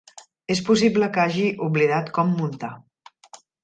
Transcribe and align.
És 0.55 0.61
possible 0.69 1.11
que 1.19 1.23
hagi 1.25 1.45
oblidat 1.69 2.13
com 2.19 2.37
muntar. 2.43 2.75